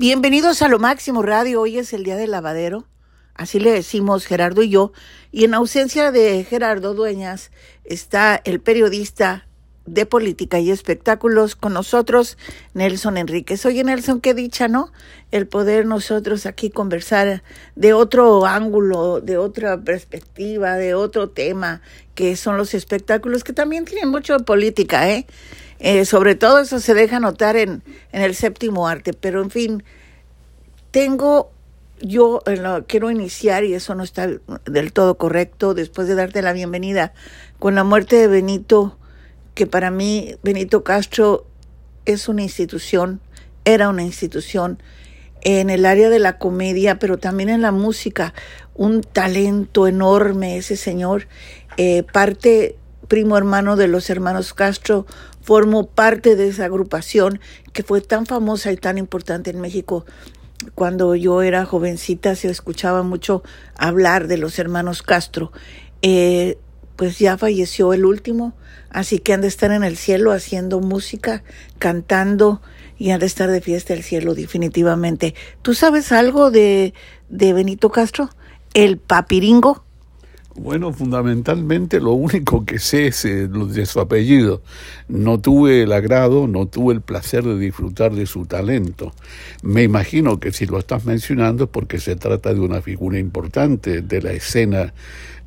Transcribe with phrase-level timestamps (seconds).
[0.00, 1.60] Bienvenidos a Lo Máximo Radio.
[1.60, 2.86] Hoy es el día del lavadero.
[3.34, 4.92] Así le decimos Gerardo y yo.
[5.32, 7.50] Y en ausencia de Gerardo Dueñas
[7.82, 9.48] está el periodista
[9.86, 12.38] de política y espectáculos con nosotros,
[12.74, 13.66] Nelson Enríquez.
[13.66, 14.92] Oye, Nelson, qué dicha, ¿no?
[15.32, 17.42] El poder nosotros aquí conversar
[17.74, 21.80] de otro ángulo, de otra perspectiva, de otro tema,
[22.14, 25.26] que son los espectáculos, que también tienen mucho de política, ¿eh?
[25.78, 27.82] Eh sobre todo eso se deja notar en,
[28.12, 29.84] en el séptimo arte, pero en fin,
[30.90, 31.50] tengo
[32.00, 32.42] yo
[32.86, 34.28] quiero iniciar, y eso no está
[34.66, 37.12] del todo correcto, después de darte la bienvenida,
[37.58, 38.96] con la muerte de Benito
[39.54, 41.44] que para mí Benito Castro
[42.04, 43.20] es una institución,
[43.64, 44.80] era una institución
[45.40, 48.34] en el área de la comedia, pero también en la música,
[48.74, 51.26] un talento enorme ese señor,
[51.76, 52.76] eh, parte
[53.08, 55.06] primo hermano de los hermanos Castro,
[55.42, 57.40] formó parte de esa agrupación
[57.72, 60.04] que fue tan famosa y tan importante en México.
[60.74, 63.42] Cuando yo era jovencita se escuchaba mucho
[63.76, 65.52] hablar de los hermanos Castro.
[66.02, 66.58] Eh,
[66.96, 68.54] pues ya falleció el último,
[68.90, 71.44] así que han de estar en el cielo haciendo música,
[71.78, 72.60] cantando
[72.98, 75.34] y han de estar de fiesta el cielo definitivamente.
[75.62, 76.92] ¿Tú sabes algo de,
[77.28, 78.30] de Benito Castro?
[78.74, 79.84] El papiringo.
[80.60, 84.60] Bueno, fundamentalmente lo único que sé es eh, de su apellido.
[85.06, 89.12] No tuve el agrado, no tuve el placer de disfrutar de su talento.
[89.62, 94.02] Me imagino que si lo estás mencionando es porque se trata de una figura importante
[94.02, 94.94] de la escena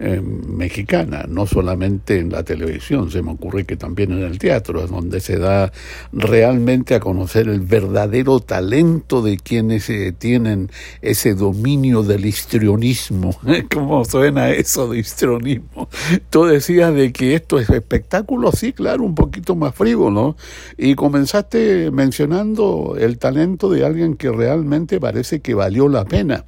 [0.03, 4.87] eh, mexicana, no solamente en la televisión, se me ocurre que también en el teatro,
[4.87, 5.71] donde se da
[6.11, 10.71] realmente a conocer el verdadero talento de quienes eh, tienen
[11.03, 13.37] ese dominio del histrionismo.
[13.71, 15.87] ¿Cómo suena eso de histrionismo?
[16.31, 20.35] Tú decías de que esto es espectáculo, sí, claro, un poquito más frívolo,
[20.79, 26.43] y comenzaste mencionando el talento de alguien que realmente parece que valió la pena.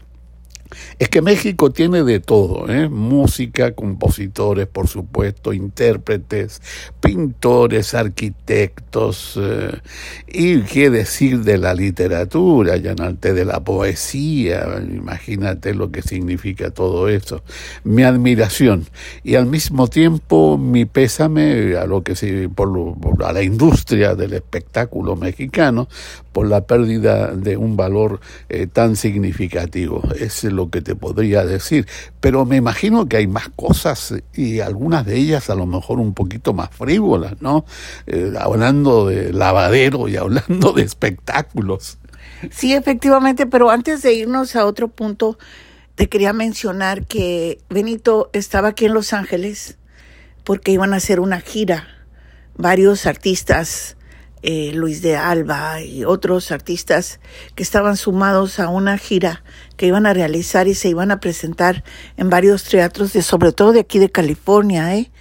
[0.99, 2.89] Es que México tiene de todo, ¿eh?
[2.89, 6.61] música, compositores, por supuesto, intérpretes,
[6.99, 9.79] pintores, arquitectos, eh,
[10.27, 17.07] y qué decir de la literatura, llanarte de la poesía, imagínate lo que significa todo
[17.07, 17.43] eso.
[17.83, 18.85] Mi admiración
[19.23, 22.69] y al mismo tiempo mi pésame a lo que se, por,
[23.23, 25.87] a la industria del espectáculo mexicano
[26.33, 30.03] por la pérdida de un valor eh, tan significativo.
[30.19, 31.87] Es lo que te podría decir.
[32.19, 36.13] Pero me imagino que hay más cosas y algunas de ellas a lo mejor un
[36.13, 37.65] poquito más frívolas, ¿no?
[38.07, 41.99] Eh, hablando de lavadero y hablando de espectáculos.
[42.51, 45.37] Sí, efectivamente, pero antes de irnos a otro punto,
[45.95, 49.77] te quería mencionar que Benito estaba aquí en Los Ángeles
[50.43, 51.87] porque iban a hacer una gira.
[52.55, 53.95] Varios artistas
[54.45, 57.21] eh, Luis de Alba y otros artistas
[57.55, 59.41] que estaban sumados a una gira
[59.77, 61.85] que iban a realizar y se iban a presentar
[62.17, 65.11] en varios teatros, de, sobre todo de aquí de California, ¿eh?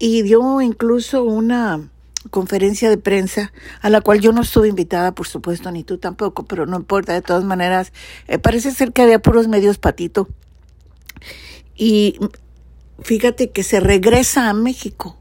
[0.00, 1.88] y dio incluso una
[2.30, 6.44] conferencia de prensa a la cual yo no estuve invitada, por supuesto, ni tú tampoco,
[6.44, 7.92] pero no importa, de todas maneras,
[8.26, 10.28] eh, parece ser que había puros medios patito.
[11.76, 12.18] Y
[13.00, 15.16] fíjate que se regresa a México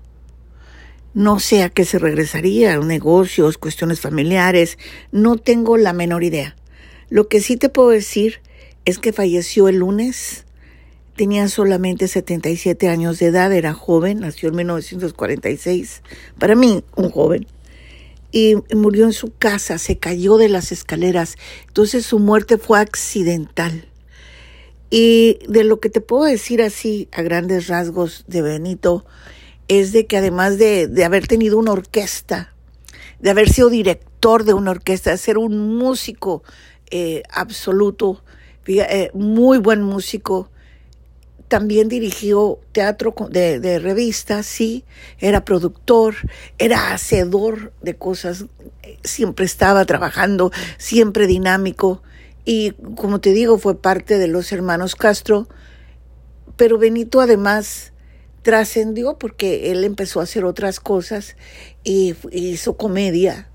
[1.16, 4.78] no sé a qué se regresaría, negocios, cuestiones familiares,
[5.14, 6.58] no tengo la menor idea.
[7.10, 8.42] Lo que sí te puedo decir
[8.84, 10.44] es que falleció el lunes,
[11.16, 16.04] tenía solamente 77 años de edad, era joven, nació en 1946,
[16.38, 17.48] para mí un joven,
[18.34, 21.38] y murió en su casa, se cayó de las escaleras,
[21.68, 23.88] entonces su muerte fue accidental.
[24.90, 29.06] Y de lo que te puedo decir así a grandes rasgos de Benito,
[29.68, 32.54] es de que además de, haber tenido una orquesta,
[33.20, 36.44] de haber sido director de una orquesta, de ser un músico
[36.92, 38.24] eh, absoluto,
[38.68, 40.50] eh, muy buen músico,
[41.48, 44.84] también dirigió teatro de, de revistas, sí,
[45.20, 46.16] era productor,
[46.58, 48.46] era hacedor de cosas,
[49.04, 52.02] siempre estaba trabajando, siempre dinámico,
[52.46, 55.48] y como te digo, fue parte de los hermanos Castro,
[56.56, 57.92] pero Benito además
[58.46, 61.36] trascendió porque él empezó a hacer otras cosas
[61.84, 63.50] y hizo comedia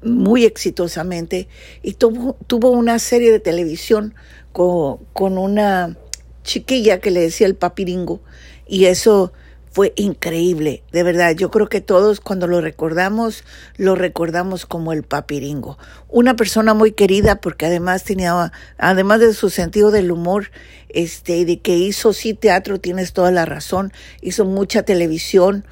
[0.00, 1.48] muy exitosamente
[1.82, 4.14] y tuvo, tuvo una serie de televisión
[4.52, 5.98] con, con una
[6.44, 8.20] chiquilla que le decía el papiringo
[8.68, 9.32] y eso
[9.72, 11.34] fue increíble, de verdad.
[11.34, 13.44] Yo creo que todos cuando lo recordamos,
[13.76, 15.78] lo recordamos como el papiringo.
[16.08, 20.50] Una persona muy querida porque además tenía, además de su sentido del humor,
[20.90, 25.64] este, de que hizo sí teatro, tienes toda la razón, hizo mucha televisión,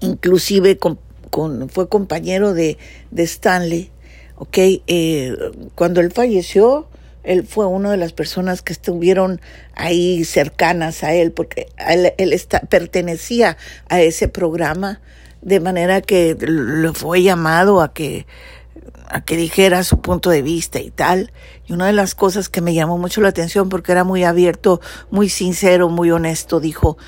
[0.00, 0.98] inclusive con,
[1.70, 2.78] fue compañero de,
[3.10, 3.92] de Stanley
[4.38, 4.58] ¿ok?
[4.86, 5.36] Eh,
[5.74, 6.88] cuando él falleció,
[7.24, 9.40] él fue una de las personas que estuvieron
[9.74, 13.56] ahí cercanas a él, porque él, está, pertenecía
[13.88, 15.00] a ese programa,
[15.42, 18.26] de manera que le fue llamado a que
[19.10, 21.32] a que dijera su punto de vista y tal.
[21.66, 24.80] Y una de las cosas que me llamó mucho la atención porque era muy abierto,
[25.10, 26.98] muy sincero, muy honesto, dijo,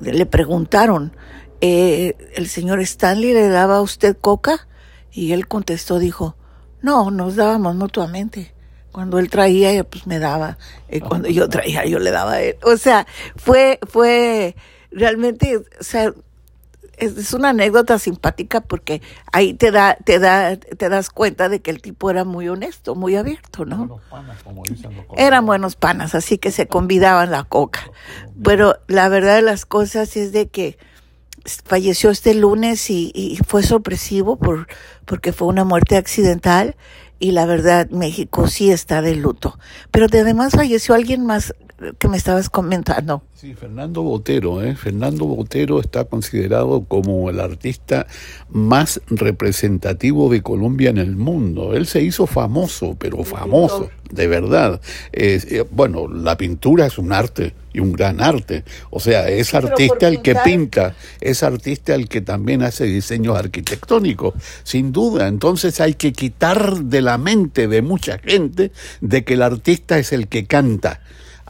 [0.00, 1.12] le preguntaron,
[1.60, 4.68] eh, ¿el señor Stanley le daba a usted coca?
[5.12, 6.36] Y él contestó, dijo,
[6.82, 8.54] no, nos dábamos mutuamente.
[8.92, 10.58] Cuando él traía, pues me daba.
[10.90, 12.56] Y cuando yo traía, yo le daba a él.
[12.62, 13.06] O sea,
[13.36, 14.56] fue, fue
[14.90, 16.12] realmente, o sea,
[17.00, 19.02] es, una anécdota simpática porque
[19.32, 22.94] ahí te da, te da, te das cuenta de que el tipo era muy honesto,
[22.94, 23.78] muy abierto, ¿no?
[23.78, 27.90] Buenos panas, como dicen los Eran buenos panas, así que se convidaban la coca.
[28.42, 30.78] Pero la verdad de las cosas es de que
[31.64, 34.66] falleció este lunes y, y fue sorpresivo por,
[35.06, 36.76] porque fue una muerte accidental
[37.20, 39.58] y la verdad México sí está de luto.
[39.92, 41.54] Pero además falleció alguien más
[41.98, 43.22] que me estabas comentando.
[43.34, 44.76] Sí, Fernando Botero, ¿eh?
[44.76, 48.06] Fernando Botero está considerado como el artista
[48.50, 51.74] más representativo de Colombia en el mundo.
[51.74, 54.80] Él se hizo famoso, pero famoso, de verdad.
[55.12, 58.64] Eh, bueno, la pintura es un arte y un gran arte.
[58.90, 64.34] O sea, es artista el que pinta, es artista el que también hace diseños arquitectónicos,
[64.64, 65.28] sin duda.
[65.28, 70.12] Entonces hay que quitar de la mente de mucha gente de que el artista es
[70.12, 71.00] el que canta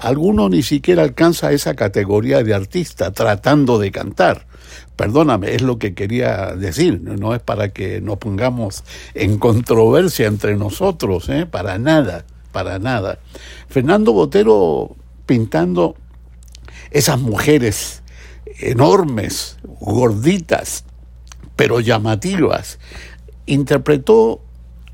[0.00, 4.46] alguno ni siquiera alcanza esa categoría de artista tratando de cantar.
[4.96, 8.82] Perdóname, es lo que quería decir, no es para que nos pongamos
[9.14, 11.46] en controversia entre nosotros, ¿eh?
[11.46, 13.18] para nada, para nada.
[13.68, 15.96] Fernando Botero pintando
[16.90, 18.02] esas mujeres
[18.58, 20.84] enormes, gorditas,
[21.56, 22.78] pero llamativas,
[23.46, 24.40] interpretó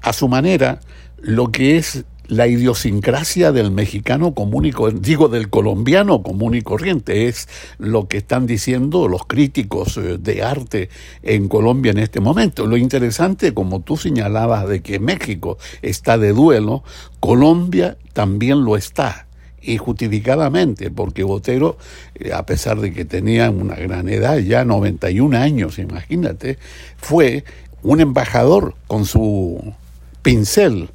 [0.03, 0.81] a su manera
[1.19, 7.29] lo que es la idiosincrasia del mexicano común y digo del colombiano común y corriente
[7.29, 10.89] es lo que están diciendo los críticos eh, de arte
[11.23, 12.67] en Colombia en este momento.
[12.67, 16.83] Lo interesante, como tú señalabas, de que México está de duelo,
[17.21, 19.27] Colombia también lo está
[19.61, 21.77] y justificadamente, porque Botero,
[22.15, 26.59] eh, a pesar de que tenía una gran edad, ya 91 años, imagínate,
[26.97, 27.45] fue
[27.83, 29.75] un embajador con su
[30.23, 30.91] pincel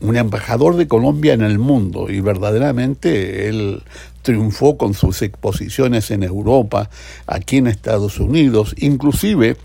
[0.00, 3.82] un embajador de Colombia en el mundo y verdaderamente él
[4.22, 6.90] triunfó con sus exposiciones en Europa,
[7.26, 9.56] aquí en Estados Unidos, inclusive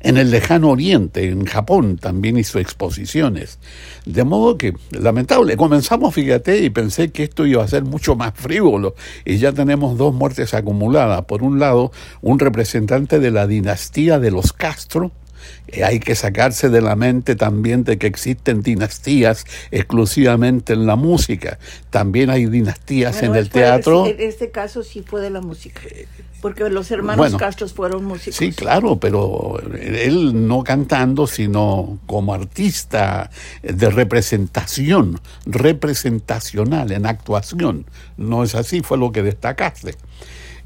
[0.00, 3.58] en el lejano oriente, en Japón también hizo exposiciones.
[4.04, 8.32] De modo que, lamentable, comenzamos, fíjate, y pensé que esto iba a ser mucho más
[8.34, 8.94] frívolo,
[9.24, 11.24] y ya tenemos dos muertes acumuladas.
[11.24, 11.92] Por un lado,
[12.22, 15.12] un representante de la dinastía de los Castro,
[15.84, 21.58] hay que sacarse de la mente también de que existen dinastías exclusivamente en la música.
[21.90, 24.06] También hay dinastías en el teatro.
[24.06, 25.80] En este caso sí fue de la música.
[26.40, 28.36] Porque los hermanos Castro fueron músicos.
[28.36, 33.30] Sí, claro, pero él no cantando, sino como artista
[33.62, 37.86] de representación, representacional, en actuación.
[38.16, 39.96] No es así, fue lo que destacaste.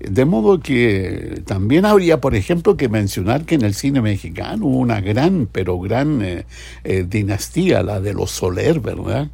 [0.01, 4.79] De modo que también habría, por ejemplo, que mencionar que en el cine mexicano hubo
[4.79, 6.47] una gran, pero gran eh,
[6.85, 9.29] eh, dinastía, la de los Soler, ¿verdad?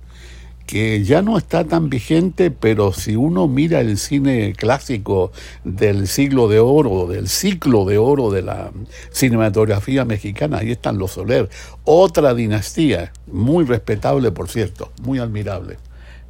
[0.67, 5.31] que ya no está tan vigente, pero si uno mira el cine clásico
[5.65, 8.73] del siglo de oro, del ciclo de oro de la
[9.13, 11.49] cinematografía mexicana, ahí están los Soler,
[11.85, 15.79] otra dinastía, muy respetable, por cierto, muy admirable.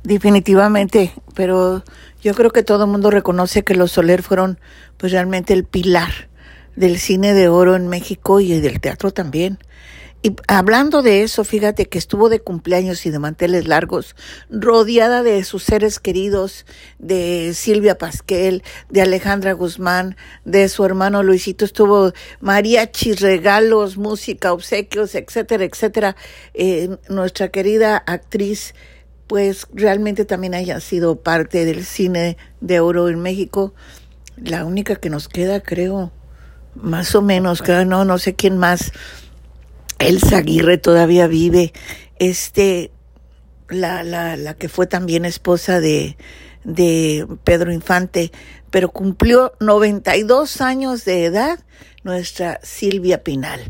[0.06, 1.82] Definitivamente, pero
[2.22, 4.60] yo creo que todo el mundo reconoce que los Soler fueron
[4.98, 6.28] pues realmente el pilar
[6.76, 9.58] del cine de oro en México y del teatro también.
[10.22, 14.14] Y hablando de eso, fíjate que estuvo de cumpleaños y de manteles largos,
[14.48, 16.66] rodeada de sus seres queridos,
[17.00, 25.16] de Silvia Pasquel, de Alejandra Guzmán, de su hermano Luisito, estuvo mariachi, regalos, música, obsequios,
[25.16, 26.16] etcétera, etcétera.
[26.54, 28.72] Eh, nuestra querida actriz
[29.26, 33.74] pues realmente también haya sido parte del cine de oro en México.
[34.36, 36.12] La única que nos queda, creo,
[36.74, 38.92] más o menos, creo, no, no sé quién más.
[39.98, 41.72] Elsa Aguirre todavía vive.
[42.18, 42.92] Este,
[43.68, 46.16] la, la, la que fue también esposa de,
[46.64, 48.30] de Pedro Infante,
[48.70, 51.58] pero cumplió 92 años de edad
[52.04, 53.60] nuestra Silvia Pinal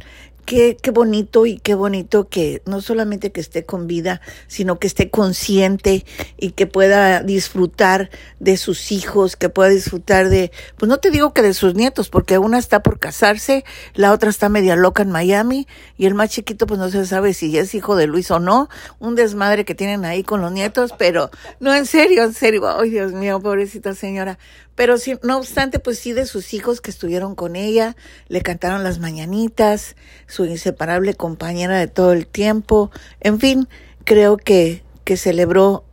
[0.46, 4.86] qué, qué bonito y qué bonito que no solamente que esté con vida, sino que
[4.86, 6.06] esté consciente
[6.38, 11.34] y que pueda disfrutar de sus hijos, que pueda disfrutar de, pues no te digo
[11.34, 15.10] que de sus nietos, porque una está por casarse, la otra está media loca en
[15.10, 15.66] Miami
[15.98, 18.68] y el más chiquito pues no se sabe si es hijo de Luis o no,
[19.00, 22.90] un desmadre que tienen ahí con los nietos, pero no en serio, en serio, ay
[22.90, 24.38] Dios mío, pobrecita señora,
[24.76, 27.96] pero sí, no obstante, pues sí de sus hijos que estuvieron con ella,
[28.28, 29.96] le cantaron las mañanitas,
[30.36, 32.90] su inseparable compañera de todo el tiempo.
[33.20, 33.68] En fin,
[34.04, 35.84] creo que, que celebró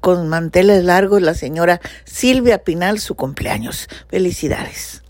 [0.00, 3.88] con manteles largos la señora Silvia Pinal su cumpleaños.
[4.08, 5.02] Felicidades.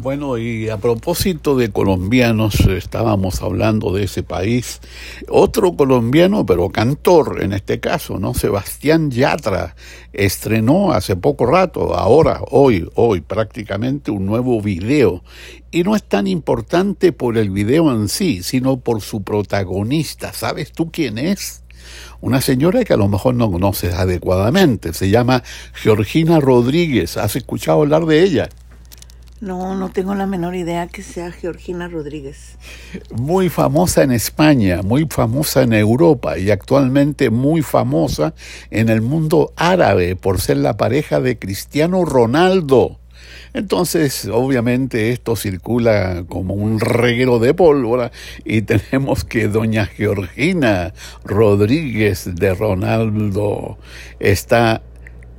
[0.00, 4.80] Bueno, y a propósito de colombianos, estábamos hablando de ese país.
[5.28, 8.32] Otro colombiano, pero cantor en este caso, ¿no?
[8.32, 9.74] Sebastián Yatra
[10.12, 15.24] estrenó hace poco rato, ahora, hoy, hoy prácticamente un nuevo video.
[15.72, 20.32] Y no es tan importante por el video en sí, sino por su protagonista.
[20.32, 21.64] ¿Sabes tú quién es?
[22.20, 24.92] una señora que a lo mejor no conoces adecuadamente.
[24.92, 25.42] Se llama
[25.74, 27.16] Georgina Rodríguez.
[27.16, 28.48] ¿Has escuchado hablar de ella?
[29.40, 32.58] No, no tengo la menor idea que sea Georgina Rodríguez.
[33.14, 38.34] Muy famosa en España, muy famosa en Europa y actualmente muy famosa
[38.70, 42.98] en el mundo árabe por ser la pareja de Cristiano Ronaldo.
[43.54, 48.10] Entonces, obviamente, esto circula como un reguero de pólvora
[48.44, 50.92] y tenemos que doña Georgina
[51.24, 53.78] Rodríguez de Ronaldo
[54.18, 54.82] está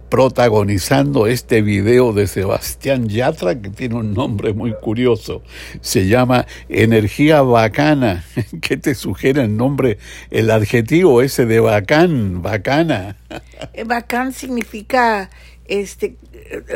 [0.10, 5.44] protagonizando este video de Sebastián Yatra, que tiene un nombre muy curioso.
[5.82, 8.24] Se llama Energía Bacana.
[8.62, 9.98] ¿Qué te sugiere el nombre,
[10.32, 13.18] el adjetivo ese de bacán, bacana?
[13.74, 15.30] Eh, bacán significa,
[15.66, 16.16] este,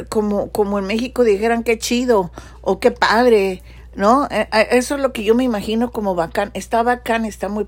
[0.09, 3.61] como, como en México dijeran qué chido o qué padre,
[3.95, 4.27] ¿no?
[4.29, 6.51] Eh, eh, eso es lo que yo me imagino como bacán.
[6.53, 7.67] Está bacán, está muy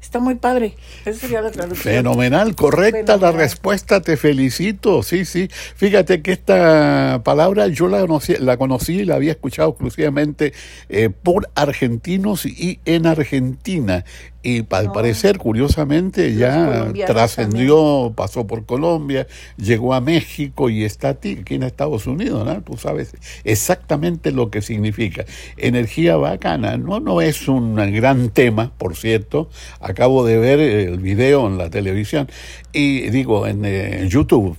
[0.00, 0.76] Está muy padre.
[1.04, 1.94] Esa sería la traducción.
[1.94, 5.02] Fenomenal, correcta la respuesta, te felicito.
[5.02, 5.48] Sí, sí.
[5.74, 10.52] Fíjate que esta palabra yo la conocí, la conocí y la había escuchado exclusivamente
[10.88, 14.04] eh, por argentinos y en Argentina
[14.46, 19.26] y al parecer, curiosamente, ya trascendió, pasó por Colombia,
[19.56, 22.62] llegó a México y está aquí en Estados Unidos, ¿no?
[22.62, 25.24] Tú sabes exactamente lo que significa.
[25.56, 29.50] Energía bacana, no, no es un gran tema, por cierto.
[29.80, 32.28] Acabo de ver el video en la televisión
[32.72, 34.56] y digo, en eh, YouTube.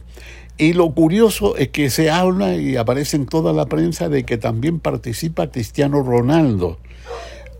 [0.58, 4.38] Y lo curioso es que se habla y aparece en toda la prensa de que
[4.38, 6.78] también participa Cristiano Ronaldo.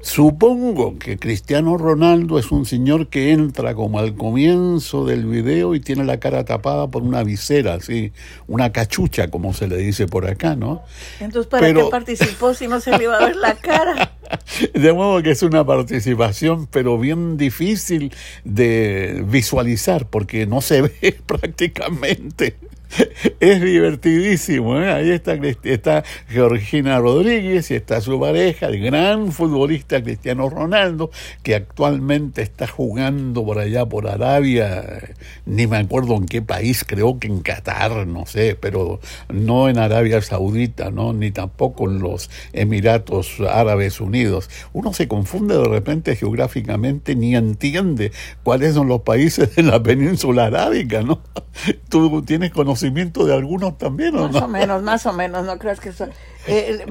[0.02, 5.80] Supongo que Cristiano Ronaldo es un señor que entra como al comienzo del video y
[5.80, 8.14] tiene la cara tapada por una visera, así,
[8.48, 10.84] una cachucha, como se le dice por acá, ¿no?
[11.20, 14.14] Entonces, ¿para qué participó si no se le iba a ver la cara?
[14.74, 18.14] De modo que es una participación, pero bien difícil
[18.44, 22.56] de visualizar, porque no se ve prácticamente.
[23.40, 24.80] es divertidísimo.
[24.80, 24.92] ¿eh?
[24.92, 31.12] Ahí está, está Georgina Rodríguez y está su pareja, el gran futbolista Cristiano Ronaldo,
[31.44, 35.02] que actualmente está jugando por allá, por Arabia,
[35.46, 39.78] ni me acuerdo en qué país, creo que en Qatar, no sé, pero no en
[39.78, 41.14] Arabia Saudita, ¿no?
[41.14, 44.50] ni tampoco en los Emiratos Árabes Unidos.
[44.74, 48.12] Uno se confunde de repente geográficamente, ni entiende
[48.44, 51.22] cuáles son los países de la península arábica, ¿no?
[51.90, 55.58] Tú tienes conocimiento conocimiento de algunos también, ¿o más o menos, más o menos, no
[55.58, 56.08] creas que eso...
[56.48, 56.86] Eh,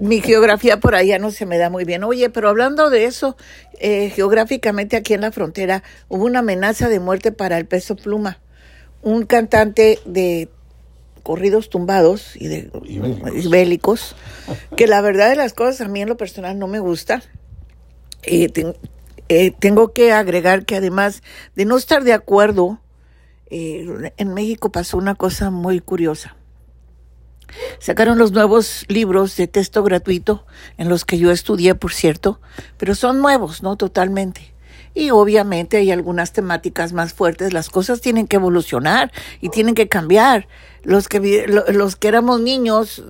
[0.00, 2.04] mi geografía por allá no se me da muy bien.
[2.04, 3.36] Oye, pero hablando de eso,
[3.78, 8.38] eh, geográficamente aquí en la frontera hubo una amenaza de muerte para el peso pluma.
[9.02, 10.48] Un cantante de
[11.22, 12.70] corridos tumbados y de
[13.50, 14.16] bélicos.
[14.76, 17.22] que la verdad de las cosas a mí en lo personal no me gusta.
[18.22, 18.48] Eh,
[19.60, 21.22] tengo que agregar que además
[21.54, 22.81] de no estar de acuerdo
[23.54, 26.36] eh, en México pasó una cosa muy curiosa.
[27.78, 30.46] Sacaron los nuevos libros de texto gratuito,
[30.78, 32.40] en los que yo estudié, por cierto,
[32.78, 33.76] pero son nuevos, ¿no?
[33.76, 34.54] Totalmente.
[34.94, 39.86] Y obviamente hay algunas temáticas más fuertes, las cosas tienen que evolucionar y tienen que
[39.86, 40.48] cambiar.
[40.82, 43.04] Los que, los que éramos niños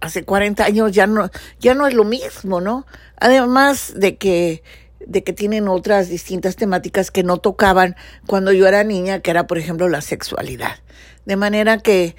[0.00, 2.86] hace 40 años ya no, ya no es lo mismo, ¿no?
[3.18, 4.64] Además de que
[5.04, 9.46] de que tienen otras distintas temáticas que no tocaban cuando yo era niña, que era,
[9.46, 10.76] por ejemplo, la sexualidad.
[11.24, 12.16] De manera que,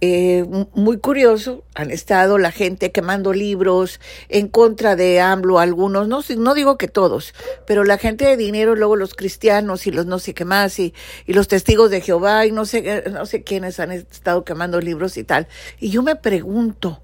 [0.00, 6.20] eh, muy curioso, han estado la gente quemando libros en contra de AMLO, algunos, no,
[6.38, 7.34] no digo que todos,
[7.66, 10.94] pero la gente de dinero, luego los cristianos y los no sé qué más, y,
[11.26, 15.16] y los testigos de Jehová, y no sé, no sé quiénes han estado quemando libros
[15.16, 15.48] y tal.
[15.78, 17.02] Y yo me pregunto,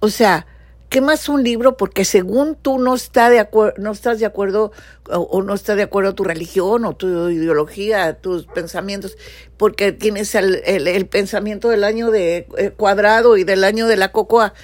[0.00, 0.46] o sea,
[0.88, 3.46] quemas un libro porque según tú no, está de
[3.78, 4.72] no estás de acuerdo
[5.08, 9.16] o, no está de acuerdo tu religión o tu ideología, tus pensamientos,
[9.56, 14.12] porque tienes el, el, pensamiento del año de eh, cuadrado y del año de la
[14.12, 14.54] cocoa,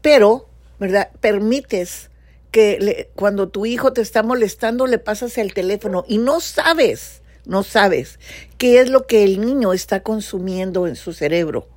[0.00, 1.10] pero, ¿verdad?
[1.20, 2.10] Permites
[2.50, 7.64] que cuando tu hijo te está molestando le pasas el teléfono y no sabes, no
[7.64, 8.20] sabes
[8.58, 11.73] qué es lo que el niño está consumiendo en su cerebro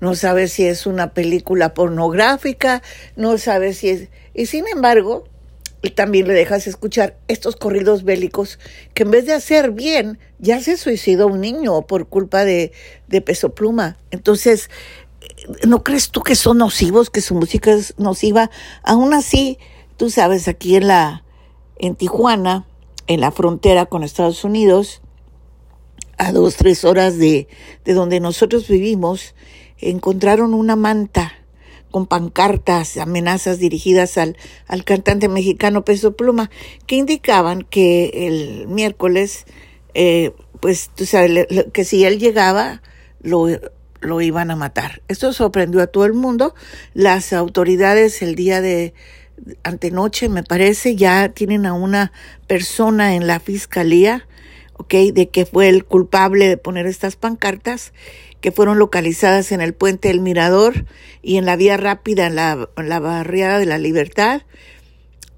[0.00, 2.82] no sabe si es una película pornográfica,
[3.16, 4.08] no sabe si es...
[4.34, 5.24] Y sin embargo,
[5.90, 8.58] también le dejas escuchar estos corridos bélicos
[8.94, 12.72] que en vez de hacer bien, ya se suicidó un niño por culpa de,
[13.08, 13.96] de peso pluma.
[14.10, 14.70] Entonces,
[15.66, 18.50] ¿no crees tú que son nocivos, que su música es nociva?
[18.82, 19.58] Aún así,
[19.96, 21.24] tú sabes, aquí en la,
[21.78, 22.66] en Tijuana,
[23.06, 25.02] en la frontera con Estados Unidos,
[26.18, 27.46] a dos, tres horas de,
[27.84, 29.34] de donde nosotros vivimos,
[29.78, 31.32] encontraron una manta
[31.90, 36.50] con pancartas, amenazas dirigidas al, al cantante mexicano Peso Pluma,
[36.86, 39.46] que indicaban que el miércoles,
[39.94, 42.82] eh, pues tú sabes, que si él llegaba,
[43.20, 43.46] lo,
[44.00, 45.02] lo iban a matar.
[45.08, 46.54] Esto sorprendió a todo el mundo.
[46.92, 48.94] Las autoridades el día de
[49.62, 52.12] antenoche, me parece, ya tienen a una
[52.46, 54.26] persona en la fiscalía,
[54.74, 54.94] ¿ok?
[55.12, 57.92] De que fue el culpable de poner estas pancartas
[58.46, 60.86] que fueron localizadas en el puente del Mirador
[61.20, 64.42] y en la vía rápida en la, barriada de la Libertad.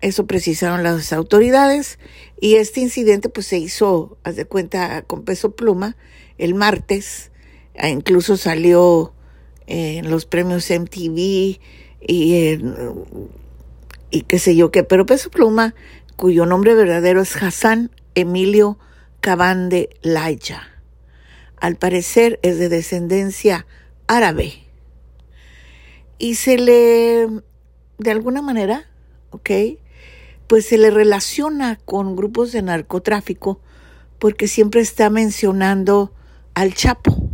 [0.02, 1.98] Eso precisaron las autoridades
[2.38, 5.96] y este incidente pues se hizo, haz de cuenta, con peso pluma
[6.36, 7.30] el martes.
[7.78, 9.14] Ah, incluso salió
[9.66, 12.58] en los premios MTV y,
[14.10, 15.74] y qué sé yo qué, pero peso pluma,
[16.16, 18.78] cuyo nombre verdadero es Hassan Emilio
[19.22, 20.77] Cabande Laija
[21.60, 23.66] al parecer es de descendencia
[24.06, 24.64] árabe.
[26.18, 27.28] Y se le,
[27.98, 28.86] de alguna manera,
[29.30, 29.50] ¿ok?
[30.46, 33.60] Pues se le relaciona con grupos de narcotráfico
[34.18, 36.12] porque siempre está mencionando
[36.54, 37.28] al Chapo.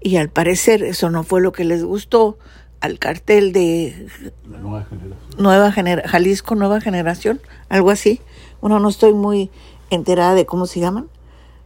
[0.00, 2.38] Y al parecer eso no fue lo que les gustó
[2.80, 4.08] al cartel de
[4.44, 5.30] nueva generación.
[5.38, 8.20] Nueva Jalisco Nueva Generación, algo así.
[8.60, 9.50] Bueno, no estoy muy
[9.90, 11.08] enterada de cómo se llaman.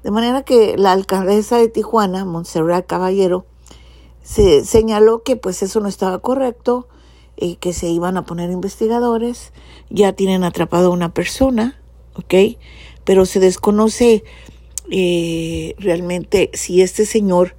[0.03, 3.47] De manera que la alcaldesa de Tijuana, Montserrat Caballero,
[4.23, 6.89] se señaló que pues eso no estaba correcto
[7.37, 9.53] y que se iban a poner investigadores.
[9.91, 11.81] Ya tienen atrapado a una persona,
[12.15, 12.35] ¿ok?
[13.05, 14.25] Pero se desconoce
[14.91, 17.57] eh, realmente si este señor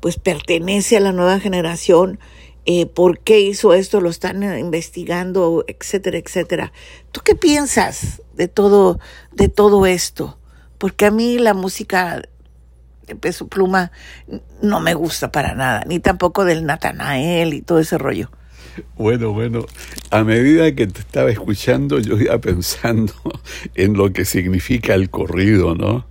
[0.00, 2.18] pues pertenece a la nueva generación,
[2.66, 6.72] eh, por qué hizo esto, lo están investigando, etcétera, etcétera.
[7.12, 8.98] ¿Tú qué piensas de todo,
[9.32, 10.38] de todo esto?
[10.78, 12.22] Porque a mí la música
[13.06, 13.92] de peso pluma
[14.62, 18.30] no me gusta para nada, ni tampoco del Natanael y todo ese rollo.
[18.96, 19.66] Bueno, bueno,
[20.10, 23.12] a medida que te estaba escuchando, yo iba pensando
[23.74, 26.06] en lo que significa el corrido, ¿no?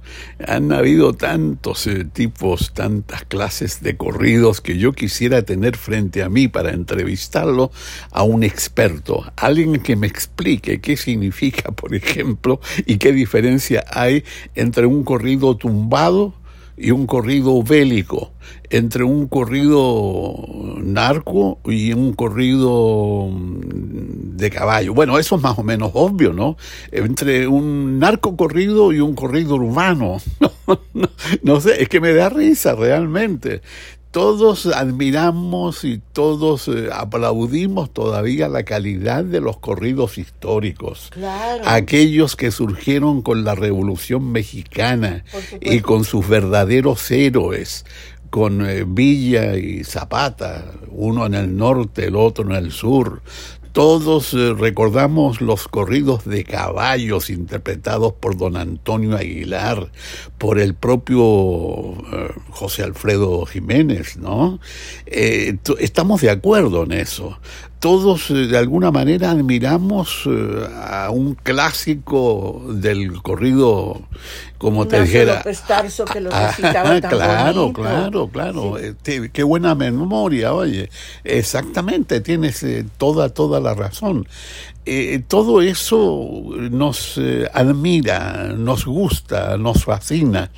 [0.47, 6.29] Han habido tantos eh, tipos, tantas clases de corridos que yo quisiera tener frente a
[6.29, 7.71] mí para entrevistarlo
[8.11, 14.23] a un experto, alguien que me explique qué significa, por ejemplo, y qué diferencia hay
[14.55, 16.33] entre un corrido tumbado
[16.77, 18.31] y un corrido bélico,
[18.69, 20.35] entre un corrido
[20.81, 24.93] narco y un corrido mm, de caballo.
[24.93, 26.57] Bueno, eso es más o menos obvio, ¿no?
[26.91, 30.17] Entre un narco corrido y un corrido urbano.
[30.93, 31.09] No,
[31.41, 33.61] no sé, es que me da risa realmente
[34.13, 41.09] todos admiramos y todos eh, aplaudimos todavía la calidad de los corridos históricos.
[41.65, 45.25] Aquellos que surgieron con la Revolución Mexicana
[45.59, 47.87] y con sus verdaderos héroes,
[48.29, 53.23] con eh, Villa y Zapata, uno en el norte, el otro en el sur,
[53.73, 59.91] todos eh, recordamos los corridos de caballos interpretados por don Antonio Aguilar,
[60.37, 61.23] por el propio
[62.13, 64.59] eh, José Alfredo Jiménez, ¿no?
[65.07, 67.39] Eh, estamos de acuerdo en eso
[67.83, 74.03] todos eh, de alguna manera admiramos eh, a un clásico del corrido,
[74.57, 75.43] como te dijera.
[76.05, 78.77] que lo tan claro, claro, claro.
[78.77, 80.89] Este, qué buena memoria, oye.
[81.25, 84.29] Exactamente, tienes eh, toda, toda la razón.
[84.85, 86.29] Eh, todo eso
[86.69, 90.51] nos eh, admira, nos gusta, nos fascina,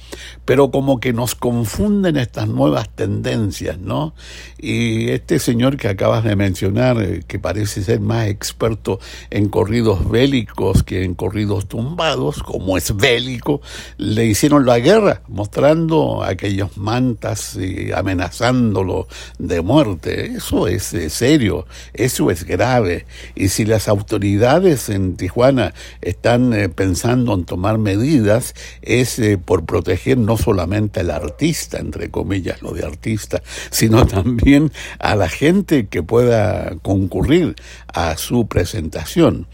[0.45, 4.15] pero como que nos confunden estas nuevas tendencias, ¿no?
[4.57, 10.09] Y este señor que acabas de mencionar, eh, que parece ser más experto en corridos
[10.09, 13.61] bélicos que en corridos tumbados, como es bélico,
[13.97, 19.07] le hicieron la guerra, mostrando aquellos mantas y amenazándolo
[19.37, 20.33] de muerte.
[20.37, 23.05] Eso es serio, eso es grave.
[23.35, 29.37] Y si las autoridades autoridades en Tijuana están eh, pensando en tomar medidas es eh,
[29.37, 35.27] por proteger no solamente al artista, entre comillas, lo de artista, sino también a la
[35.27, 37.55] gente que pueda concurrir
[37.93, 39.47] a su presentación.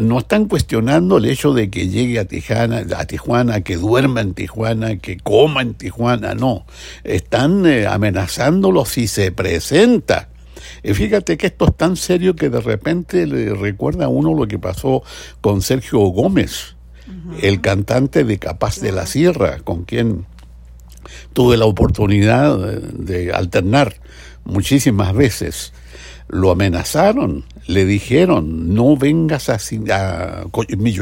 [0.00, 4.34] No están cuestionando el hecho de que llegue a Tijuana, a Tijuana, que duerma en
[4.34, 6.64] Tijuana, que coma en Tijuana, no.
[7.02, 10.28] Están eh, amenazándolo si se presenta
[10.82, 14.58] fíjate que esto es tan serio que de repente le recuerda a uno lo que
[14.58, 15.02] pasó
[15.40, 16.76] con Sergio Gómez,
[17.40, 20.26] el cantante de Capaz de la Sierra, con quien
[21.32, 23.96] tuve la oportunidad de, alternar
[24.44, 25.72] muchísimas veces.
[26.28, 29.58] Lo amenazaron, le dijeron, no vengas a,
[29.92, 30.44] a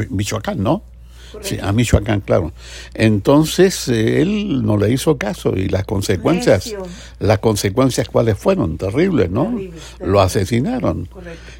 [0.09, 0.83] Michoacán, ¿no?
[1.41, 2.51] Sí, a Michoacán, claro.
[2.93, 6.75] Entonces eh, él no le hizo caso y las consecuencias,
[7.19, 9.59] las consecuencias cuáles fueron terribles, ¿no?
[9.99, 11.07] Lo asesinaron.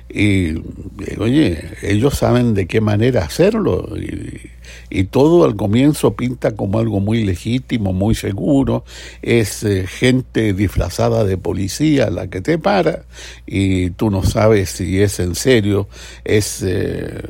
[0.10, 4.55] Y eh, oye, ellos saben de qué manera hacerlo y,
[4.89, 8.84] y todo al comienzo pinta como algo muy legítimo, muy seguro,
[9.21, 13.06] es eh, gente disfrazada de policía la que te para
[13.45, 15.88] y tú no sabes si es en serio,
[16.23, 17.23] es eh,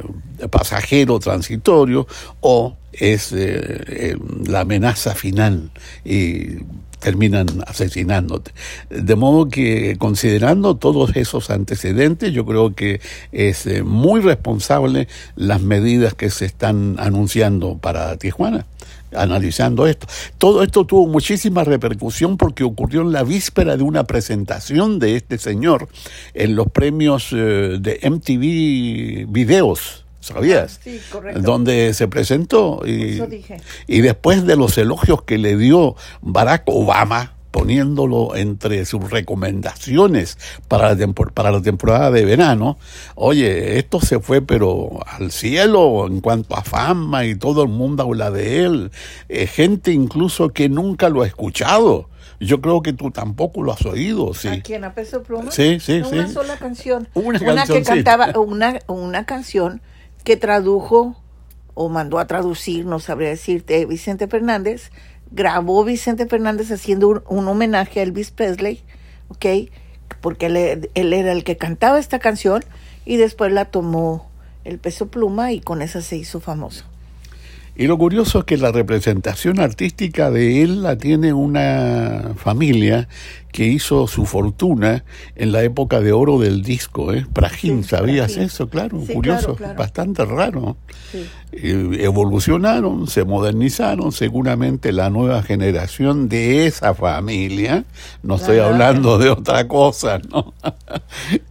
[0.50, 2.08] pasajero transitorio
[2.42, 4.16] o es eh,
[4.48, 5.72] la amenaza final.
[6.04, 6.58] Y
[7.00, 8.52] terminan asesinándote.
[8.90, 15.62] De modo que considerando todos esos antecedentes, yo creo que es eh, muy responsable las
[15.62, 18.66] medidas que se están anunciando para Tijuana
[19.16, 20.08] analizando esto.
[20.38, 25.38] Todo esto tuvo muchísima repercusión porque ocurrió en la víspera de una presentación de este
[25.38, 25.88] señor
[26.34, 30.80] en los premios eh, de MTV Videos ¿sabías?
[30.84, 31.42] Sí, correcto.
[31.42, 33.22] Donde se presentó y,
[33.88, 40.94] y después de los elogios que le dio Barack Obama, poniéndolo entre sus recomendaciones para
[40.94, 42.78] la, para la temporada de verano,
[43.16, 48.04] oye, esto se fue pero al cielo en cuanto a fama y todo el mundo
[48.04, 48.92] habla de él,
[49.30, 52.10] eh, gente incluso que nunca lo ha escuchado.
[52.42, 54.50] Yo creo que tú tampoco lo has oído, sí.
[54.50, 54.84] ¿A quién?
[54.84, 55.50] ¿A Peso Pluma?
[55.52, 56.16] Sí, sí, sí.
[56.16, 57.08] Una sola canción.
[57.14, 59.82] Una, una que cantaba, una, una canción
[60.26, 61.16] que tradujo
[61.76, 64.92] o mandó a traducir, no sabría decirte, Vicente Fernández,
[65.32, 68.82] grabó Vicente Fernández haciendo un, homenaje a Elvis Presley,
[69.30, 69.70] ¿ok?
[70.22, 72.64] Porque él, él, era el que cantaba esta canción
[73.06, 74.30] y después la tomó
[74.64, 76.86] el peso pluma y con esa se hizo famoso.
[77.78, 83.10] Y lo curioso es que la representación artística de él la tiene una familia
[83.56, 85.06] que hizo su fortuna
[85.38, 87.26] en la época de oro del disco, ¿eh?
[87.32, 88.68] Prajín, ¿sabías eso?
[88.68, 90.76] Claro, curioso, bastante raro.
[91.54, 97.86] evolucionaron, se modernizaron, seguramente la nueva generación de esa familia,
[98.24, 100.54] no estoy hablando de otra cosa, ¿no?
[100.64, 100.72] no,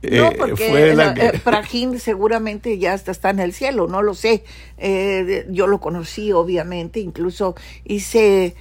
[0.03, 4.45] eh, porque la eh, Prajín seguramente ya está, está en el cielo, no lo sé.
[4.77, 7.55] Eh, yo lo conocí, obviamente, incluso
[7.87, 8.55] hice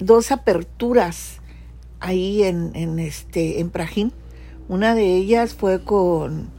[0.00, 1.39] dos aperturas
[2.00, 4.12] ahí en, en, este, en Prajín.
[4.68, 6.50] Una de ellas fue con,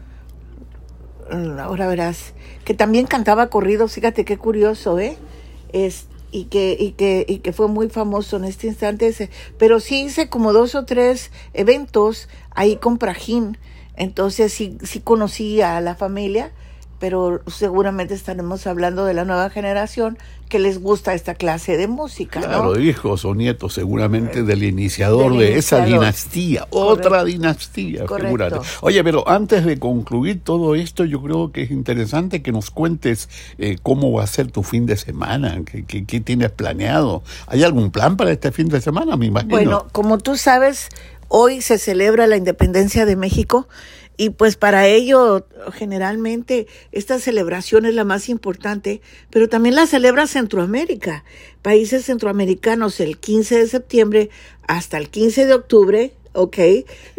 [1.60, 2.34] ahora verás,
[2.65, 5.17] que también cantaba corridos, fíjate qué curioso, ¿eh?
[5.73, 9.30] Es, y que, y que, y que fue muy famoso en este instante.
[9.58, 13.58] Pero sí hice como dos o tres eventos ahí con Prajín.
[13.95, 16.51] Entonces sí, sí conocí a la familia
[17.01, 20.19] pero seguramente estaremos hablando de la nueva generación
[20.52, 22.42] que les gusta esta clase de música.
[22.42, 28.04] Claro, hijos o nietos seguramente del iniciador de esa dinastía, otra dinastía,
[28.82, 33.30] Oye, pero antes de concluir todo esto, yo creo que es interesante que nos cuentes
[33.58, 37.24] eh, cómo va a ser tu fin de semana, qué, qué, tienes planeado.
[37.48, 39.52] ¿Hay algún plan para este fin de semana, me imagino?
[39.52, 40.90] Bueno, como tú sabes,
[41.30, 43.70] hoy se celebra la independencia de México
[44.22, 50.28] y pues para ello, generalmente, esta celebración es la más importante, pero también la celebra
[50.41, 51.23] Centroamérica.
[51.62, 54.30] Países centroamericanos el 15 de septiembre
[54.67, 56.58] hasta el 15 de octubre, ¿ok?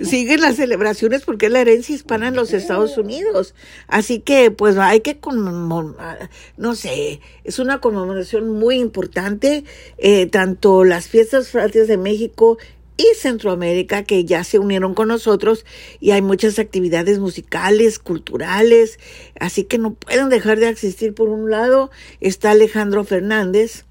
[0.02, 3.54] Siguen las celebraciones porque es la herencia hispana en los Estados Unidos.
[3.87, 9.62] Así que, pues, hay que conmemorar, no sé, es una conmemoración muy importante,
[9.98, 12.58] eh, tanto las fiestas patrias de México
[12.96, 15.64] y Centroamérica que ya se unieron con nosotros
[16.00, 18.98] y hay muchas actividades musicales, culturales,
[19.40, 21.14] así que no pueden dejar de existir.
[21.14, 23.85] Por un lado está Alejandro Fernández,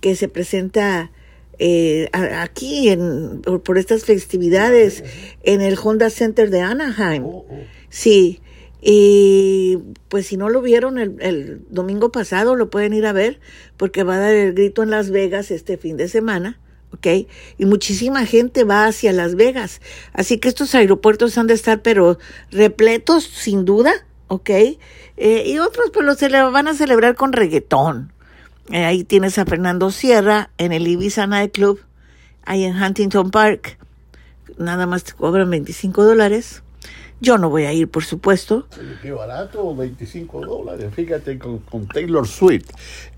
[0.00, 1.10] que se presenta
[1.58, 5.04] eh, aquí en, por, estas festividades
[5.42, 7.24] en el Honda Center de Anaheim.
[7.24, 7.58] Oh, oh.
[7.90, 8.40] Sí,
[8.80, 13.40] y pues si no lo vieron el, el, domingo pasado, lo pueden ir a ver
[13.76, 16.58] porque va a dar el grito en Las Vegas este fin de semana.
[16.92, 17.28] ¿Ok?
[17.58, 19.80] Y muchísima gente va hacia Las Vegas.
[20.12, 22.18] Así que estos aeropuertos han de estar, pero
[22.50, 23.92] repletos, sin duda,
[24.28, 24.50] ¿ok?
[24.50, 28.12] Eh, y otros, pues los van a celebrar con reggaetón.
[28.70, 31.80] Eh, ahí tienes a Fernando Sierra en el Ibiza Nightclub,
[32.44, 33.78] ahí en Huntington Park.
[34.58, 36.62] Nada más te cobran 25 dólares.
[37.20, 38.66] Yo no voy a ir, por supuesto.
[39.02, 40.86] Qué barato, 25 dólares.
[40.94, 41.60] Fíjate con,
[41.92, 42.70] Taylor Swift.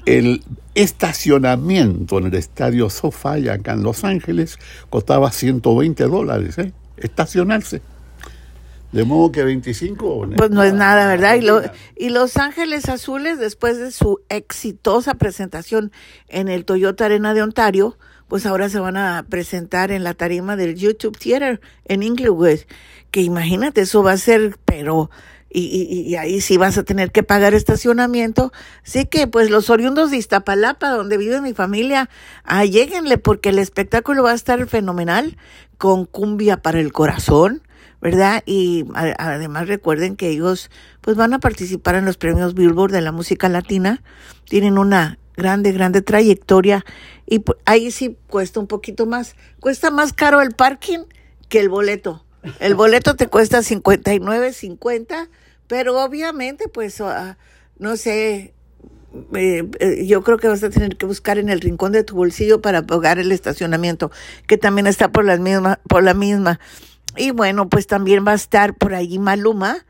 [0.05, 0.43] El
[0.75, 4.59] estacionamiento en el estadio SoFi acá en Los Ángeles
[4.91, 6.73] costaba 120 dólares, ¿eh?
[6.97, 7.81] Estacionarse.
[8.91, 10.31] De modo que 25...
[10.37, 11.37] Pues no es nada, ¿verdad?
[11.97, 15.93] Y, y Los Ángeles Azules, después de su exitosa presentación
[16.29, 17.97] en el Toyota Arena de Ontario,
[18.29, 22.61] pues ahora se van a presentar en la tarima del YouTube Theater en Inglewood
[23.13, 25.11] que imagínate, eso va a ser, pero,
[25.49, 28.53] y, y, ahí sí vas a tener que pagar estacionamiento.
[28.85, 32.09] Así que, pues, los oriundos de Iztapalapa, donde vive mi familia,
[32.43, 35.37] ah, lleguenle, porque el espectáculo va a estar fenomenal,
[35.77, 37.63] con cumbia para el corazón,
[38.01, 38.43] ¿verdad?
[38.47, 40.71] Y además recuerden que ellos,
[41.03, 44.03] pues, van a participar en los premios Billboard de la música latina.
[44.49, 46.85] Tienen una grande, grande trayectoria
[47.27, 49.37] y pues, ahí sí cuesta un poquito más.
[49.61, 51.01] Cuesta más caro el parking
[51.49, 52.25] que el boleto.
[52.59, 55.29] El boleto te cuesta 59.50,
[55.67, 57.39] pero obviamente, pues, ah,
[57.79, 58.55] no sé,
[59.35, 62.17] eh, eh, yo creo que vas a tener que buscar en el rincón de tu
[62.17, 64.11] bolsillo para pagar el estacionamiento,
[64.47, 66.59] que también está por la misma, por la misma.
[67.17, 69.85] Y bueno, pues también va a estar por allí Maluma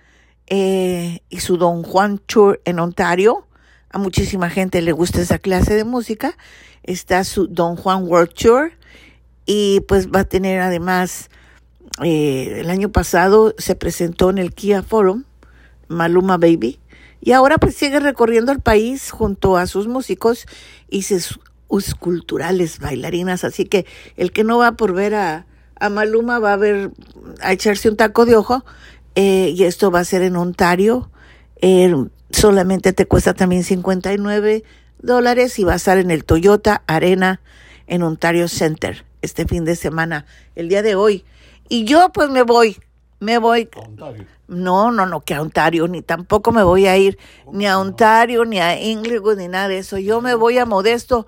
[0.49, 3.47] eh, y su Don Juan Tour en Ontario.
[3.91, 6.37] A muchísima gente le gusta esa clase de música.
[6.83, 8.73] Está su Don Juan World Tour
[9.47, 11.31] y pues va a tener además
[12.03, 15.25] eh, el año pasado se presentó en el Kia Forum,
[15.89, 16.81] Maluma Baby,
[17.21, 20.47] y ahora pues sigue recorriendo el país junto a sus músicos
[20.89, 21.39] y sus,
[21.99, 26.57] culturales bailarinas, así que el que no va por ver a, a Maluma va a
[26.57, 26.91] ver,
[27.41, 28.65] a echarse un taco de ojo,
[29.15, 31.11] eh, y esto va a ser en Ontario,
[31.61, 31.95] eh,
[32.31, 34.65] solamente te cuesta también 59
[35.01, 37.41] dólares y va a estar en el Toyota Arena
[37.87, 40.27] en Ontario Center este fin de semana,
[40.57, 41.25] el día de hoy.
[41.73, 42.77] Y yo pues me voy,
[43.19, 43.67] me voy.
[44.47, 47.17] No, no, no, que a Ontario, ni tampoco me voy a ir
[47.51, 49.97] ni a Ontario, ni a Inglewood, ni nada de eso.
[49.97, 51.27] Yo me voy a Modesto,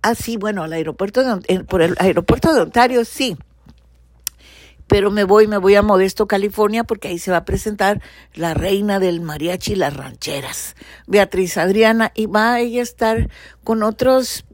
[0.00, 3.36] así, ah, bueno, al aeropuerto de, por el aeropuerto de Ontario, sí.
[4.86, 8.00] Pero me voy, me voy a Modesto, California, porque ahí se va a presentar
[8.34, 10.76] la reina del mariachi y las rancheras,
[11.08, 13.30] Beatriz Adriana, y va a ella a estar
[13.64, 14.44] con otros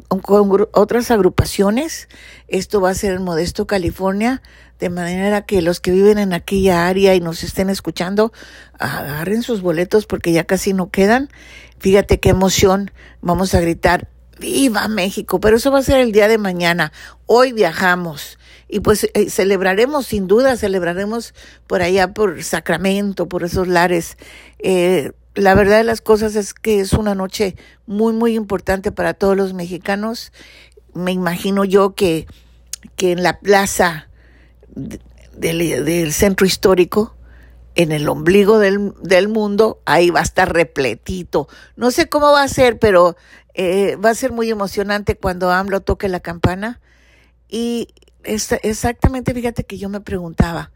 [0.00, 2.08] con otras agrupaciones.
[2.48, 4.42] Esto va a ser en Modesto, California,
[4.78, 8.32] de manera que los que viven en aquella área y nos estén escuchando,
[8.78, 11.28] agarren sus boletos porque ya casi no quedan.
[11.78, 12.90] Fíjate qué emoción.
[13.20, 14.08] Vamos a gritar,
[14.38, 15.40] ¡Viva México!
[15.40, 16.92] Pero eso va a ser el día de mañana.
[17.26, 18.38] Hoy viajamos.
[18.68, 21.34] Y pues eh, celebraremos, sin duda, celebraremos
[21.66, 24.16] por allá, por Sacramento, por esos lares.
[24.58, 29.14] Eh, la verdad de las cosas es que es una noche muy, muy importante para
[29.14, 30.32] todos los mexicanos.
[30.94, 32.26] Me imagino yo que,
[32.96, 34.08] que en la plaza
[35.36, 37.14] del, centro histórico,
[37.76, 41.48] en el ombligo del, del, mundo, ahí va a estar repletito.
[41.76, 43.16] No sé cómo va a ser, pero
[43.54, 46.80] eh, va a ser muy emocionante cuando AMLO toque la campana.
[47.48, 50.72] Y exactamente, fíjate que yo me preguntaba,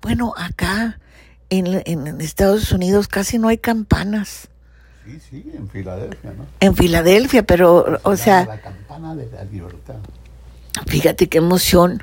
[0.00, 1.00] bueno, acá
[1.50, 4.48] en, Estados Unidos casi no hay campanas.
[5.04, 6.46] Sí, sí, en Filadelfia, ¿no?
[6.60, 8.44] En Filadelfia, pero, o sea...
[8.44, 9.96] La campana de la libertad.
[10.86, 12.02] Fíjate qué emoción.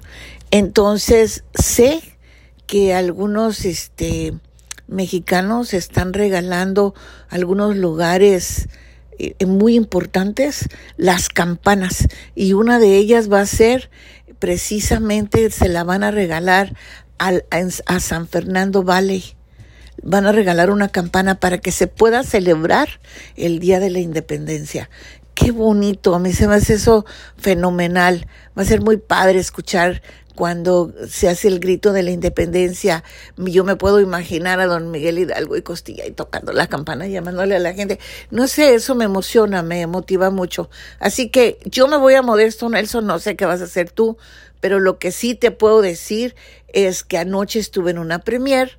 [0.52, 2.02] Entonces, sé
[2.66, 4.34] que algunos este,
[4.88, 6.94] mexicanos están regalando
[7.30, 8.70] algunos lugares
[9.20, 13.90] eh, muy importantes las campanas y una de ellas va a ser
[14.40, 16.76] precisamente se la van a regalar
[17.30, 19.24] a, San Fernando Valley.
[20.02, 23.00] Van a regalar una campana para que se pueda celebrar
[23.36, 24.90] el Día de la Independencia.
[25.34, 27.06] Qué bonito, a mí se me hace eso
[27.38, 28.28] fenomenal.
[28.58, 30.02] Va a ser muy padre escuchar
[30.36, 33.04] cuando se hace el grito de la independencia.
[33.38, 37.56] Yo me puedo imaginar a don Miguel Hidalgo y Costilla y tocando la campana, llamándole
[37.56, 38.00] a la gente.
[38.32, 40.70] No sé, eso me emociona, me motiva mucho.
[41.00, 44.18] Así que yo me voy a Modesto, Nelson, no sé qué vas a hacer tú,
[44.60, 46.36] pero lo que sí te puedo decir
[46.74, 48.78] es que anoche estuve en una premier,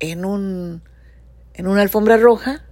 [0.00, 0.82] en un,
[1.54, 2.64] en una alfombra roja,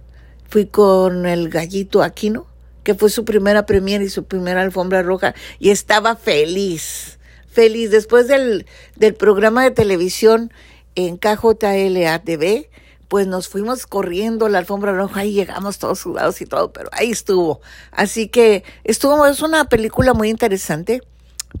[0.47, 2.47] fui con el gallito Aquino,
[2.83, 7.89] que fue su primera premier y su primera alfombra roja, y estaba feliz, feliz.
[7.89, 10.51] Después del, del programa de televisión
[10.93, 12.67] en KJLATV,
[13.07, 17.11] pues nos fuimos corriendo la alfombra roja y llegamos todos sudados y todo, pero ahí
[17.11, 17.61] estuvo.
[17.91, 21.01] Así que estuvo, es una película muy interesante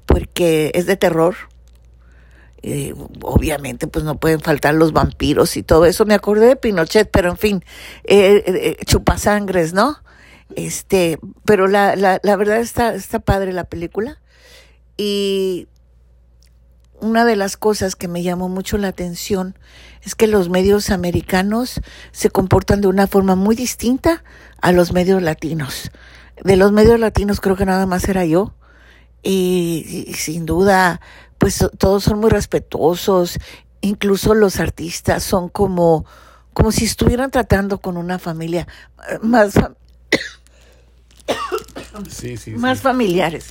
[0.05, 1.35] porque es de terror.
[2.67, 6.03] Eh, obviamente, pues no pueden faltar los vampiros y todo eso.
[6.07, 7.63] Me acordé de Pinochet, pero en fin,
[8.05, 9.99] eh, eh, chupasangres, ¿no?
[10.55, 14.19] Este, pero la, la, la verdad está, está padre la película.
[14.97, 15.67] Y
[16.99, 19.59] una de las cosas que me llamó mucho la atención
[20.01, 21.81] es que los medios americanos
[22.13, 24.23] se comportan de una forma muy distinta
[24.59, 25.91] a los medios latinos.
[26.43, 28.55] De los medios latinos creo que nada más era yo.
[29.21, 30.99] Y, y sin duda,
[31.37, 33.37] pues todos son muy respetuosos.
[33.81, 36.05] Incluso los artistas son como,
[36.53, 38.67] como si estuvieran tratando con una familia
[39.21, 39.53] más,
[42.09, 42.83] Sí, sí, más sí.
[42.83, 43.47] familiares.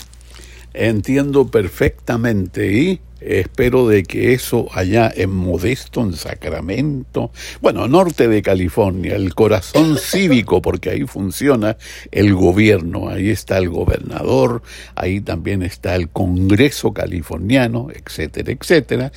[0.73, 8.43] Entiendo perfectamente y espero de que eso allá en Modesto, en Sacramento, bueno, norte de
[8.43, 11.77] California, el corazón cívico, porque ahí funciona
[12.11, 14.63] el gobierno, ahí está el gobernador,
[14.95, 19.13] ahí también está el Congreso californiano, etcétera, etcétera.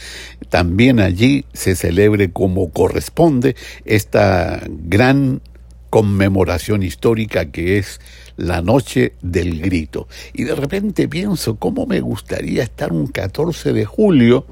[0.50, 5.42] También allí se celebre como corresponde esta gran
[5.90, 8.00] conmemoración histórica que es
[8.36, 10.08] la noche del grito.
[10.34, 14.46] Y de repente pienso, ¿cómo me gustaría estar un 14 de julio?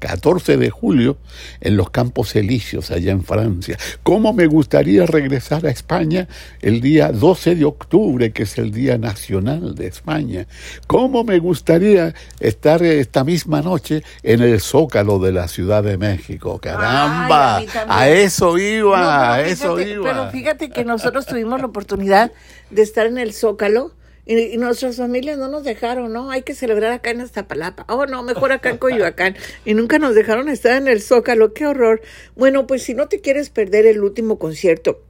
[0.00, 1.18] 14 de julio
[1.60, 3.78] en los Campos Elíseos allá en Francia.
[4.02, 6.26] ¿Cómo me gustaría regresar a España
[6.60, 10.46] el día 12 de octubre, que es el Día Nacional de España?
[10.86, 16.58] ¿Cómo me gustaría estar esta misma noche en el Zócalo de la Ciudad de México?
[16.58, 20.04] Caramba, Ay, a eso iba, No, a eso iba.
[20.04, 22.32] Pero fíjate que nosotros tuvimos la oportunidad
[22.70, 23.92] de estar en el Zócalo
[24.34, 26.30] y, y nuestras familias no nos dejaron, ¿no?
[26.30, 27.84] Hay que celebrar acá en Iztapalapa.
[27.88, 29.36] Oh, no, mejor acá en Coyoacán.
[29.64, 31.52] Y nunca nos dejaron estar en el Zócalo.
[31.54, 32.00] ¡Qué horror!
[32.36, 35.02] Bueno, pues si no te quieres perder el último concierto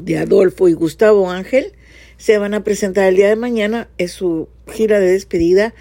[0.00, 1.72] de Adolfo y Gustavo Ángel,
[2.16, 3.88] se van a presentar el día de mañana.
[3.98, 5.74] Es su gira de despedida.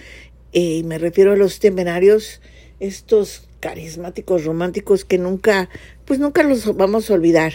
[0.54, 2.42] eh, Y me refiero a los temerarios,
[2.80, 5.70] estos carismáticos, románticos que nunca,
[6.06, 7.54] pues nunca los vamos a olvidar.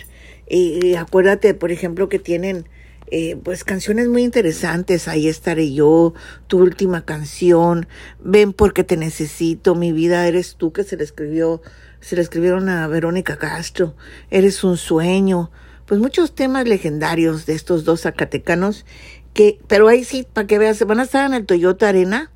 [0.48, 2.68] Y, y acuérdate, por ejemplo, que tienen
[3.08, 5.08] eh, pues canciones muy interesantes.
[5.08, 6.14] Ahí estaré yo,
[6.46, 7.86] tu última canción,
[8.20, 11.62] ven porque te necesito, mi vida eres tú que se le escribió,
[12.00, 13.94] se le escribieron a Verónica Castro,
[14.30, 15.50] eres un sueño.
[15.86, 18.86] Pues muchos temas legendarios de estos dos zacatecanos
[19.34, 22.30] que, pero ahí sí, para que veas, van a estar en el Toyota Arena,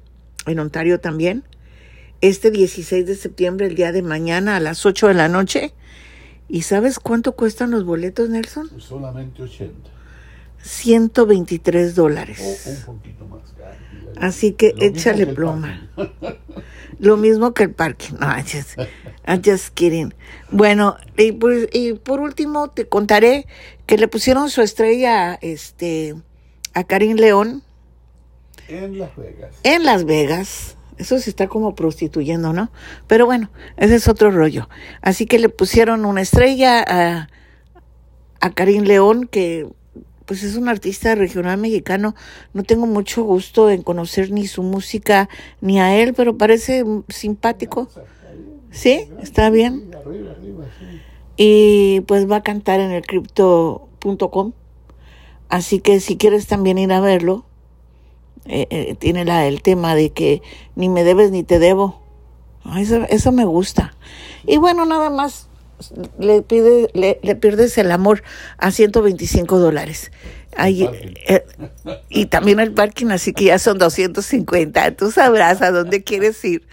[0.46, 1.44] en Ontario también,
[2.20, 5.72] este 16 de septiembre, el día de mañana a las 8 de la noche.
[6.48, 8.68] ¿Y sabes cuánto cuestan los boletos, Nelson?
[8.80, 9.97] Solamente 80.
[10.62, 12.40] 123 dólares.
[12.86, 13.76] O un poquito más caro.
[14.20, 15.88] Así que Lo échale que pluma.
[16.98, 18.06] Lo mismo que el parque.
[18.18, 18.76] No, I'm just,
[19.26, 20.14] I'm just kidding.
[20.50, 23.46] Bueno, y por, y por último te contaré
[23.86, 26.16] que le pusieron su estrella este,
[26.74, 27.62] a Karim León
[28.66, 29.54] En Las Vegas.
[29.62, 30.76] en Las Vegas.
[30.98, 32.72] Eso se está como prostituyendo, ¿no?
[33.06, 34.68] Pero bueno, ese es otro rollo.
[35.00, 37.28] Así que le pusieron una estrella a,
[38.40, 39.68] a Karim León, que
[40.28, 42.14] pues es un artista regional mexicano.
[42.52, 45.30] No tengo mucho gusto en conocer ni su música
[45.62, 47.88] ni a él, pero parece simpático.
[48.70, 49.08] ¿Sí?
[49.22, 49.90] ¿Está bien?
[51.38, 54.52] Y pues va a cantar en el crypto.com.
[55.48, 57.46] Así que si quieres también ir a verlo,
[58.44, 60.42] eh, eh, tiene la, el tema de que
[60.76, 62.02] ni me debes ni te debo.
[62.64, 63.94] Ah, Eso, eso me gusta.
[64.46, 65.47] Y bueno, nada más
[66.18, 68.22] le, pide, le, le pierdes el amor
[68.58, 70.10] a 125 dólares.
[70.56, 70.88] Ahí,
[71.28, 71.44] eh,
[72.08, 74.96] y también el parking, así que ya son 250.
[74.96, 76.66] Tú sabrás a dónde quieres ir.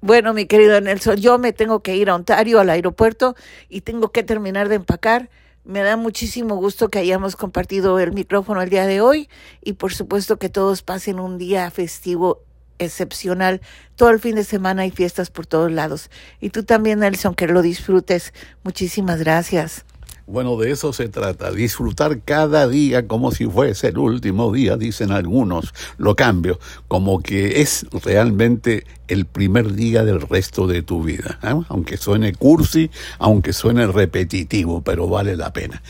[0.00, 3.36] Bueno, mi querido Nelson, yo me tengo que ir a Ontario, al aeropuerto,
[3.68, 5.30] y tengo que terminar de empacar.
[5.64, 9.28] Me da muchísimo gusto que hayamos compartido el micrófono el día de hoy
[9.62, 12.42] y por supuesto que todos pasen un día festivo
[12.84, 13.60] excepcional.
[13.96, 16.10] Todo el fin de semana hay fiestas por todos lados.
[16.40, 18.32] Y tú también, Nelson, que lo disfrutes.
[18.64, 19.84] Muchísimas gracias.
[20.26, 25.10] Bueno, de eso se trata, disfrutar cada día como si fuese el último día, dicen
[25.10, 25.74] algunos.
[25.98, 31.40] Lo cambio, como que es realmente el primer día del resto de tu vida.
[31.42, 31.60] ¿eh?
[31.68, 35.82] Aunque suene cursi, aunque suene repetitivo, pero vale la pena.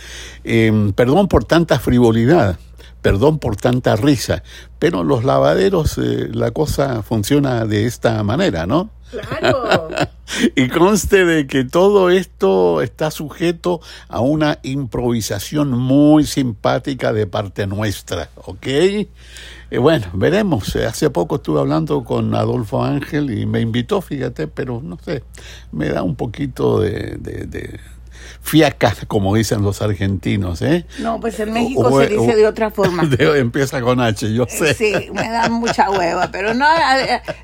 [0.45, 2.59] Em, perdón por tanta frivolidad
[3.03, 4.45] perdón por tanta risa,
[4.79, 8.91] pero los lavaderos eh, la cosa funciona de esta manera, ¿no?
[9.11, 9.89] Claro.
[10.57, 17.67] y conste de que todo esto está sujeto a una improvisación muy simpática de parte
[17.67, 18.67] nuestra, ¿ok?
[18.67, 19.09] Y
[19.71, 20.77] eh, bueno, veremos.
[20.77, 25.25] Hace poco estuve hablando con Adolfo Ángel y me invitó, fíjate, pero no sé,
[25.73, 27.19] me da un poquito de
[28.41, 30.87] fiaca, como dicen los argentinos, ¿eh?
[30.99, 33.09] No, pues en México se dice de otra forma.
[33.19, 34.75] empieza con H, yo sé.
[34.75, 36.67] Sí, me da mucha hueva, pero no,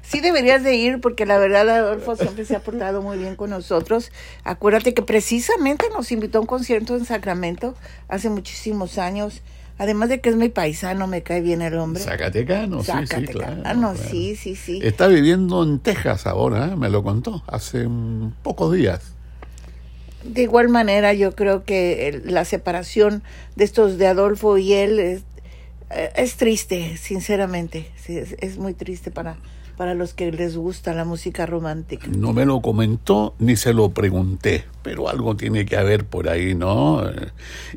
[0.02, 3.50] sí deberías de ir porque la verdad Adolfo siempre se ha portado muy bien con
[3.50, 4.10] nosotros.
[4.44, 7.74] Acuérdate que precisamente nos invitó a un concierto en Sacramento
[8.08, 9.42] hace muchísimos años.
[9.78, 12.02] Además de que es mi paisano, me cae bien el hombre.
[12.02, 13.94] Zacatecano, sí, sí, claro.
[13.94, 14.80] sí, sí, sí.
[14.82, 16.76] Está viviendo en Texas ahora, ¿eh?
[16.76, 17.88] me lo contó, hace
[18.42, 19.14] pocos días.
[20.28, 23.22] De igual manera, yo creo que la separación
[23.56, 25.22] de estos de Adolfo y él es,
[25.90, 27.90] eh, triste, sinceramente.
[28.06, 29.38] es, muy triste para,
[29.78, 32.08] para los que les gusta la música romántica.
[32.08, 36.56] No me lo comentó ni se lo pregunté, pero algo tiene que haber por ahí,
[36.56, 37.04] ¿no?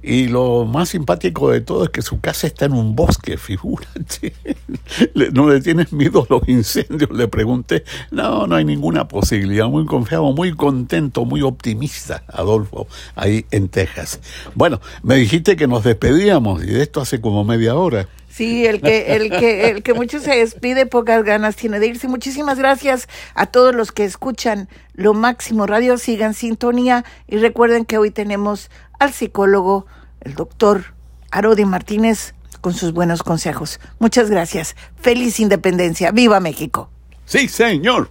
[0.01, 4.33] Y lo más simpático de todo es que su casa está en un bosque, figúrate.
[5.31, 7.11] ¿No le tienes miedo a los incendios?
[7.11, 7.83] Le pregunté.
[8.09, 9.67] No, no hay ninguna posibilidad.
[9.67, 14.19] Muy confiado, muy contento, muy optimista, Adolfo, ahí en Texas.
[14.55, 18.07] Bueno, me dijiste que nos despedíamos y de esto hace como media hora.
[18.41, 22.07] Sí, el que, el que, el que mucho se despide, pocas ganas tiene de irse.
[22.07, 25.99] Muchísimas gracias a todos los que escuchan Lo Máximo Radio.
[25.99, 29.85] Sigan sintonía y recuerden que hoy tenemos al psicólogo,
[30.21, 30.95] el doctor
[31.29, 33.79] Arodi Martínez, con sus buenos consejos.
[33.99, 34.75] Muchas gracias.
[34.99, 36.09] Feliz independencia.
[36.09, 36.89] ¡Viva México!
[37.25, 38.09] Sí, señor.